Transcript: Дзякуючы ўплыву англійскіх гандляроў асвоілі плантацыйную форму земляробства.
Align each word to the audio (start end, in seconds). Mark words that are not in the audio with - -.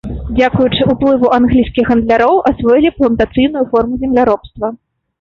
Дзякуючы 0.37 0.87
ўплыву 0.93 1.31
англійскіх 1.39 1.93
гандляроў 1.95 2.41
асвоілі 2.53 2.95
плантацыйную 2.99 3.65
форму 3.71 3.95
земляробства. 4.05 4.77